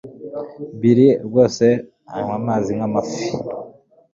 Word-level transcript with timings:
Bill 0.79 0.99
rwose 1.27 1.65
anywa 2.15 2.33
amazi 2.39 2.69
nk'amafi. 2.77 3.25